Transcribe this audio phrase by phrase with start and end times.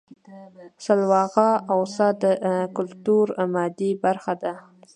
[0.85, 2.23] سلواغه او څا د
[2.75, 4.53] کولتور مادي برخه ده